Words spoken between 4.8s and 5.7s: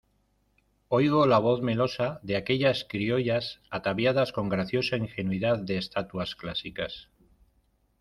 ingenuidad